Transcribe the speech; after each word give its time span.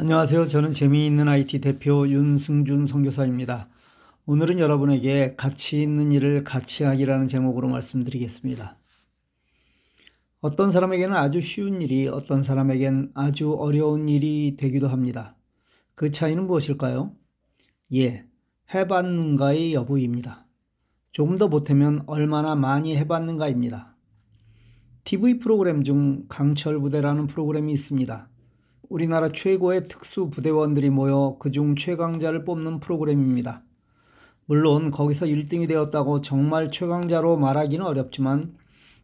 안녕하세요. 0.00 0.46
저는 0.46 0.74
재미있는 0.74 1.26
IT 1.26 1.58
대표 1.58 2.06
윤승준 2.06 2.86
선교사입니다. 2.86 3.68
오늘은 4.26 4.60
여러분에게 4.60 5.34
가치 5.36 5.82
있는 5.82 6.12
일을 6.12 6.44
같이 6.44 6.84
하기라는 6.84 7.26
제목으로 7.26 7.66
말씀드리겠습니다. 7.66 8.76
어떤 10.40 10.70
사람에게는 10.70 11.16
아주 11.16 11.40
쉬운 11.40 11.82
일이 11.82 12.06
어떤 12.06 12.44
사람에겐 12.44 13.10
아주 13.14 13.54
어려운 13.54 14.08
일이 14.08 14.54
되기도 14.56 14.86
합니다. 14.86 15.34
그 15.96 16.12
차이는 16.12 16.46
무엇일까요? 16.46 17.16
예, 17.94 18.24
해봤는가의 18.72 19.74
여부입니다. 19.74 20.46
조금 21.10 21.34
더 21.34 21.48
보태면 21.48 22.04
얼마나 22.06 22.54
많이 22.54 22.96
해봤는가입니다. 22.96 23.96
TV 25.02 25.40
프로그램 25.40 25.82
중 25.82 26.24
강철 26.28 26.78
부대라는 26.78 27.26
프로그램이 27.26 27.72
있습니다. 27.72 28.28
우리나라 28.88 29.28
최고의 29.28 29.86
특수 29.86 30.30
부대원들이 30.30 30.88
모여 30.88 31.36
그중 31.38 31.76
최강자를 31.76 32.44
뽑는 32.44 32.80
프로그램입니다. 32.80 33.62
물론 34.46 34.90
거기서 34.90 35.26
1등이 35.26 35.68
되었다고 35.68 36.22
정말 36.22 36.70
최강자로 36.70 37.36
말하기는 37.36 37.84
어렵지만 37.84 38.54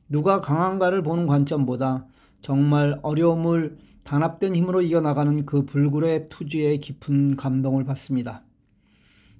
누가 0.08 0.40
강한가를 0.40 1.02
보는 1.02 1.26
관점보다 1.26 2.06
정말 2.40 2.98
어려움을 3.02 3.76
단합된 4.04 4.54
힘으로 4.54 4.80
이겨나가는 4.80 5.44
그 5.44 5.66
불굴의 5.66 6.28
투지에 6.30 6.78
깊은 6.78 7.36
감동을 7.36 7.84
받습니다. 7.84 8.42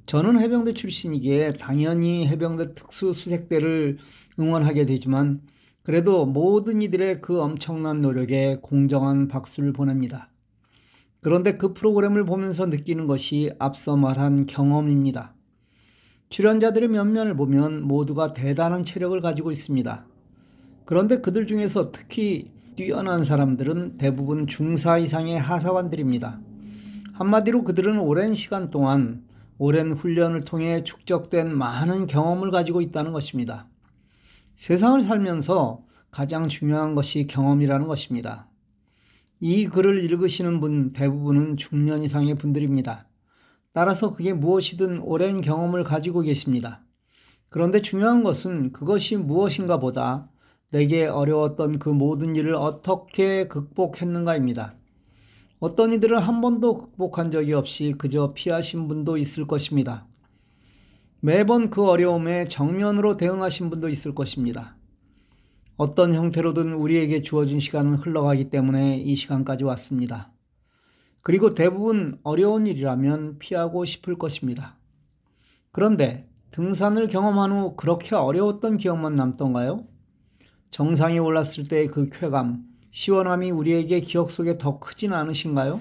저는 0.04 0.38
해병대 0.40 0.74
출신이기에 0.74 1.54
당연히 1.54 2.26
해병대 2.28 2.74
특수수색대를 2.74 3.96
응원하게 4.38 4.84
되지만 4.84 5.40
그래도 5.82 6.26
모든 6.26 6.82
이들의 6.82 7.22
그 7.22 7.40
엄청난 7.40 8.02
노력에 8.02 8.58
공정한 8.60 9.28
박수를 9.28 9.72
보냅니다. 9.72 10.30
그런데 11.24 11.56
그 11.56 11.72
프로그램을 11.72 12.26
보면서 12.26 12.66
느끼는 12.66 13.06
것이 13.06 13.50
앞서 13.58 13.96
말한 13.96 14.44
경험입니다. 14.44 15.32
출연자들의 16.28 16.90
면면을 16.90 17.34
보면 17.34 17.82
모두가 17.82 18.34
대단한 18.34 18.84
체력을 18.84 19.18
가지고 19.22 19.50
있습니다. 19.50 20.06
그런데 20.84 21.22
그들 21.22 21.46
중에서 21.46 21.90
특히 21.92 22.50
뛰어난 22.76 23.24
사람들은 23.24 23.96
대부분 23.96 24.46
중사 24.46 24.98
이상의 24.98 25.38
하사관들입니다. 25.38 26.40
한마디로 27.14 27.64
그들은 27.64 28.00
오랜 28.00 28.34
시간 28.34 28.68
동안 28.68 29.24
오랜 29.56 29.92
훈련을 29.92 30.40
통해 30.42 30.82
축적된 30.82 31.56
많은 31.56 32.04
경험을 32.04 32.50
가지고 32.50 32.82
있다는 32.82 33.14
것입니다. 33.14 33.66
세상을 34.56 35.00
살면서 35.00 35.84
가장 36.10 36.48
중요한 36.48 36.94
것이 36.94 37.26
경험이라는 37.26 37.86
것입니다. 37.86 38.46
이 39.46 39.66
글을 39.66 40.02
읽으시는 40.02 40.58
분 40.58 40.90
대부분은 40.90 41.58
중년 41.58 42.02
이상의 42.02 42.36
분들입니다. 42.36 43.06
따라서 43.74 44.14
그게 44.14 44.32
무엇이든 44.32 45.00
오랜 45.00 45.42
경험을 45.42 45.84
가지고 45.84 46.22
계십니다. 46.22 46.80
그런데 47.50 47.82
중요한 47.82 48.24
것은 48.24 48.72
그것이 48.72 49.18
무엇인가 49.18 49.78
보다 49.78 50.30
내게 50.70 51.04
어려웠던 51.04 51.78
그 51.78 51.90
모든 51.90 52.36
일을 52.36 52.54
어떻게 52.54 53.46
극복했는가입니다. 53.46 54.76
어떤 55.60 55.92
이들을 55.92 56.18
한 56.20 56.40
번도 56.40 56.78
극복한 56.78 57.30
적이 57.30 57.52
없이 57.52 57.94
그저 57.98 58.32
피하신 58.32 58.88
분도 58.88 59.18
있을 59.18 59.46
것입니다. 59.46 60.06
매번 61.20 61.68
그 61.68 61.86
어려움에 61.86 62.46
정면으로 62.46 63.18
대응하신 63.18 63.68
분도 63.68 63.90
있을 63.90 64.14
것입니다. 64.14 64.78
어떤 65.76 66.14
형태로든 66.14 66.72
우리에게 66.72 67.22
주어진 67.22 67.58
시간은 67.58 67.94
흘러가기 67.94 68.48
때문에 68.48 68.98
이 68.98 69.16
시간까지 69.16 69.64
왔습니다. 69.64 70.32
그리고 71.20 71.54
대부분 71.54 72.18
어려운 72.22 72.66
일이라면 72.66 73.38
피하고 73.38 73.84
싶을 73.84 74.16
것입니다. 74.16 74.76
그런데 75.72 76.28
등산을 76.52 77.08
경험한 77.08 77.50
후 77.50 77.76
그렇게 77.76 78.14
어려웠던 78.14 78.76
기억만 78.76 79.16
남던가요? 79.16 79.84
정상에 80.70 81.18
올랐을 81.18 81.66
때의 81.68 81.88
그 81.88 82.08
쾌감, 82.08 82.64
시원함이 82.92 83.50
우리에게 83.50 84.00
기억 84.00 84.30
속에 84.30 84.58
더 84.58 84.78
크진 84.78 85.12
않으신가요? 85.12 85.80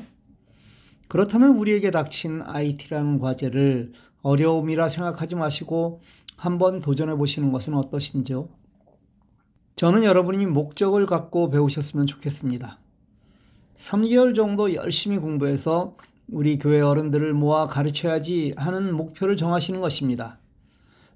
그렇다면 1.07 1.57
우리에게 1.57 1.91
닥친 1.91 2.41
IT라는 2.41 3.19
과제를 3.19 3.93
어려움이라 4.23 4.89
생각하지 4.89 5.35
마시고 5.35 6.01
한번 6.35 6.79
도전해 6.79 7.13
보시는 7.15 7.51
것은 7.51 7.75
어떠신지요? 7.75 8.62
저는 9.75 10.03
여러분이 10.03 10.45
목적을 10.45 11.07
갖고 11.07 11.49
배우셨으면 11.49 12.05
좋겠습니다. 12.05 12.77
3개월 13.75 14.35
정도 14.35 14.73
열심히 14.75 15.17
공부해서 15.17 15.97
우리 16.31 16.59
교회 16.59 16.79
어른들을 16.79 17.33
모아 17.33 17.65
가르쳐야지 17.65 18.53
하는 18.55 18.95
목표를 18.95 19.35
정하시는 19.35 19.81
것입니다. 19.81 20.37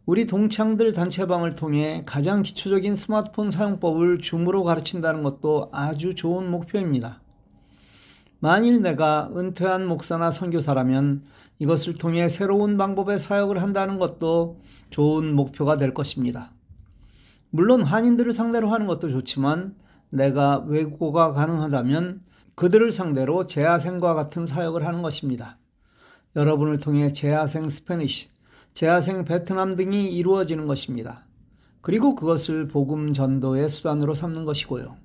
우리 0.07 0.25
동창들 0.25 0.93
단체방을 0.93 1.55
통해 1.55 2.03
가장 2.05 2.41
기초적인 2.41 2.95
스마트폰 2.95 3.51
사용법을 3.51 4.19
줌으로 4.19 4.63
가르친다는 4.63 5.21
것도 5.21 5.69
아주 5.71 6.15
좋은 6.15 6.49
목표입니다. 6.49 7.21
만일 8.39 8.81
내가 8.81 9.29
은퇴한 9.35 9.87
목사나 9.87 10.31
선교사라면 10.31 11.23
이것을 11.59 11.95
통해 11.95 12.27
새로운 12.27 12.77
방법의 12.77 13.19
사역을 13.19 13.61
한다는 13.61 13.99
것도 13.99 14.59
좋은 14.89 15.33
목표가 15.35 15.77
될 15.77 15.93
것입니다. 15.93 16.51
물론 17.49 17.83
한인들을 17.83 18.33
상대로 18.33 18.69
하는 18.69 18.87
것도 18.87 19.09
좋지만 19.09 19.75
내가 20.09 20.59
외국어가 20.67 21.31
가능하다면 21.31 22.21
그들을 22.55 22.91
상대로 22.91 23.45
재학생과 23.45 24.13
같은 24.13 24.45
사역을 24.45 24.85
하는 24.85 25.01
것입니다. 25.01 25.57
여러분을 26.35 26.79
통해 26.79 27.11
재학생 27.11 27.69
스페니쉬, 27.69 28.29
재학생 28.73 29.25
베트남 29.25 29.75
등이 29.75 30.11
이루어지는 30.15 30.67
것입니다. 30.67 31.25
그리고 31.81 32.15
그것을 32.15 32.67
복음 32.67 33.13
전도의 33.13 33.69
수단으로 33.69 34.13
삼는 34.13 34.45
것이고요. 34.45 34.97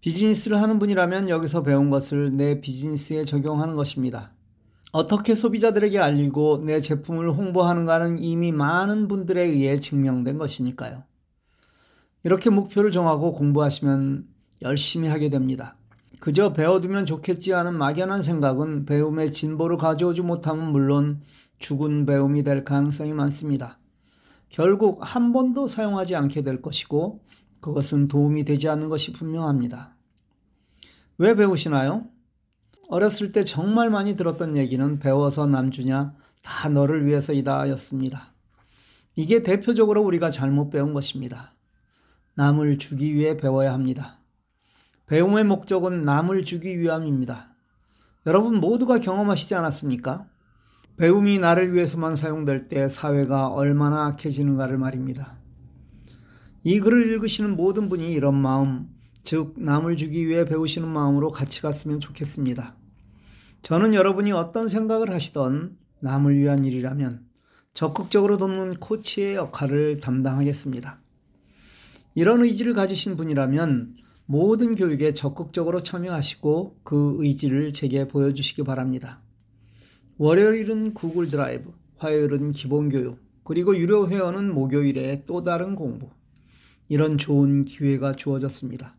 비즈니스를 0.00 0.60
하는 0.60 0.78
분이라면 0.78 1.28
여기서 1.28 1.62
배운 1.62 1.88
것을 1.88 2.36
내 2.36 2.60
비즈니스에 2.60 3.24
적용하는 3.24 3.76
것입니다. 3.76 4.32
어떻게 4.90 5.34
소비자들에게 5.34 5.98
알리고 5.98 6.62
내 6.64 6.80
제품을 6.80 7.32
홍보하는가는 7.32 8.18
이미 8.18 8.52
많은 8.52 9.08
분들에 9.08 9.42
의해 9.42 9.78
증명된 9.78 10.38
것이니까요. 10.38 11.04
이렇게 12.24 12.50
목표를 12.50 12.92
정하고 12.92 13.32
공부하시면 13.32 14.26
열심히 14.62 15.08
하게 15.08 15.28
됩니다. 15.28 15.76
그저 16.20 16.52
배워두면 16.52 17.04
좋겠지 17.06 17.50
하는 17.50 17.76
막연한 17.76 18.22
생각은 18.22 18.86
배움의 18.86 19.32
진보를 19.32 19.76
가져오지 19.76 20.20
못하면 20.22 20.70
물론 20.70 21.20
죽은 21.58 22.06
배움이 22.06 22.44
될 22.44 22.64
가능성이 22.64 23.12
많습니다. 23.12 23.78
결국 24.48 25.00
한 25.02 25.32
번도 25.32 25.66
사용하지 25.66 26.14
않게 26.14 26.42
될 26.42 26.62
것이고 26.62 27.24
그것은 27.60 28.06
도움이 28.06 28.44
되지 28.44 28.68
않는 28.68 28.88
것이 28.88 29.12
분명합니다. 29.12 29.96
왜 31.18 31.34
배우시나요? 31.34 32.06
어렸을 32.88 33.32
때 33.32 33.44
정말 33.44 33.90
많이 33.90 34.14
들었던 34.14 34.56
얘기는 34.56 34.98
배워서 34.98 35.46
남주냐 35.46 36.14
다 36.42 36.68
너를 36.68 37.06
위해서이다 37.06 37.68
였습니다. 37.70 38.32
이게 39.16 39.42
대표적으로 39.42 40.02
우리가 40.02 40.30
잘못 40.30 40.70
배운 40.70 40.92
것입니다. 40.92 41.52
남을 42.34 42.78
주기 42.78 43.14
위해 43.14 43.36
배워야 43.36 43.72
합니다. 43.72 44.18
배움의 45.06 45.44
목적은 45.44 46.02
남을 46.02 46.44
주기 46.44 46.78
위함입니다. 46.78 47.54
여러분 48.26 48.60
모두가 48.60 48.98
경험하시지 48.98 49.54
않았습니까? 49.54 50.26
배움이 50.96 51.38
나를 51.38 51.74
위해서만 51.74 52.16
사용될 52.16 52.68
때 52.68 52.88
사회가 52.88 53.48
얼마나 53.48 54.06
악해지는가를 54.06 54.78
말입니다. 54.78 55.36
이 56.64 56.80
글을 56.80 57.10
읽으시는 57.10 57.56
모든 57.56 57.88
분이 57.88 58.12
이런 58.12 58.36
마음, 58.36 58.88
즉, 59.22 59.54
남을 59.58 59.96
주기 59.96 60.26
위해 60.26 60.44
배우시는 60.44 60.88
마음으로 60.88 61.30
같이 61.30 61.60
갔으면 61.60 62.00
좋겠습니다. 62.00 62.76
저는 63.62 63.94
여러분이 63.94 64.32
어떤 64.32 64.68
생각을 64.68 65.12
하시던 65.12 65.76
남을 66.00 66.36
위한 66.36 66.64
일이라면 66.64 67.26
적극적으로 67.74 68.36
돕는 68.36 68.74
코치의 68.80 69.34
역할을 69.34 70.00
담당하겠습니다. 70.00 71.01
이런 72.14 72.42
의지를 72.42 72.74
가지신 72.74 73.16
분이라면 73.16 73.96
모든 74.26 74.74
교육에 74.74 75.12
적극적으로 75.12 75.82
참여하시고 75.82 76.80
그 76.84 77.16
의지를 77.18 77.72
제게 77.72 78.06
보여주시기 78.06 78.62
바랍니다. 78.64 79.20
월요일은 80.18 80.94
구글 80.94 81.28
드라이브, 81.28 81.72
화요일은 81.96 82.52
기본 82.52 82.88
교육, 82.88 83.18
그리고 83.44 83.76
유료 83.76 84.08
회원은 84.08 84.54
목요일에 84.54 85.24
또 85.26 85.42
다른 85.42 85.74
공부. 85.74 86.10
이런 86.88 87.16
좋은 87.18 87.64
기회가 87.64 88.12
주어졌습니다. 88.12 88.96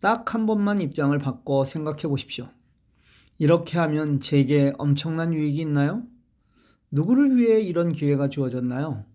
딱 0.00 0.34
한 0.34 0.46
번만 0.46 0.80
입장을 0.82 1.18
바꿔 1.18 1.64
생각해 1.64 2.02
보십시오. 2.02 2.50
이렇게 3.38 3.78
하면 3.78 4.20
제게 4.20 4.72
엄청난 4.78 5.32
유익이 5.32 5.60
있나요? 5.62 6.02
누구를 6.90 7.36
위해 7.36 7.60
이런 7.60 7.92
기회가 7.92 8.28
주어졌나요? 8.28 9.06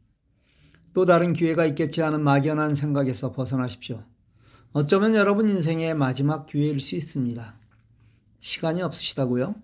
또 0.94 1.06
다른 1.06 1.34
기회가 1.34 1.66
있겠지 1.66 2.02
하는 2.02 2.24
막연한 2.24 2.76
생각에서 2.76 3.32
벗어나십시오. 3.32 4.04
어쩌면 4.72 5.16
여러분 5.16 5.50
인생의 5.50 5.96
마지막 5.96 6.46
기회일 6.46 6.80
수 6.80 6.96
있습니다. 6.96 7.56
시간이 8.40 8.82
없으시다고요? 8.82 9.56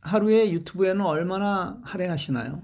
하루에 0.00 0.50
유튜브에는 0.52 1.00
얼마나 1.00 1.78
할애하시나요? 1.82 2.62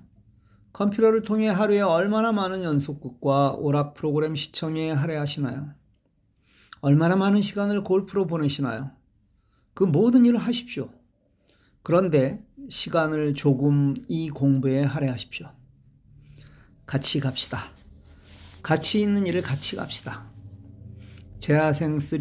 컴퓨터를 0.73 1.23
통해 1.23 1.49
하루에 1.49 1.81
얼마나 1.81 2.33
많은 2.33 2.63
연속극과 2.63 3.53
오락 3.53 3.95
프로그램 3.95 4.37
시청에 4.37 4.91
할애하시나요? 4.93 5.73
얼마나 6.81 7.17
많은 7.17 7.43
시간을 7.43 7.83
골프로 7.83 8.27
보내시나요? 8.27 8.91
그 9.75 9.85
모든 9.85 10.27
일을 10.27 10.39
하십시오. 10.39 10.91
그런데 11.83 12.45
시간을 12.69 13.35
조금 13.35 13.95
이 14.09 14.31
공부에 14.31 14.83
할애하십시오. 14.83 15.51
같이 16.87 17.21
갑시다. 17.21 17.61
가치 18.71 19.01
있는 19.01 19.27
일을 19.27 19.43
같이 19.43 19.75
갑시다. 19.75 20.31
재하생 21.41 21.99
3 21.99 22.21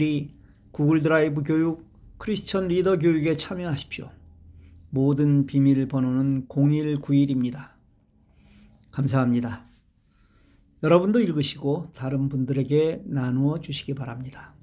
구글 0.72 1.04
드라이브 1.04 1.44
교육 1.44 1.88
크리스천 2.18 2.70
리더 2.70 2.98
교육에 2.98 3.38
참여하십시오. 3.38 4.10
모든 4.90 5.46
비밀 5.46 5.88
번호는 5.88 6.48
0191입니다. 6.48 7.74
감사합니다. 8.90 9.64
여러분도 10.82 11.20
읽으시고 11.20 11.92
다른 11.94 12.30
분들에게 12.30 13.04
나누어 13.06 13.60
주시기 13.60 13.94
바랍니다. 13.94 14.56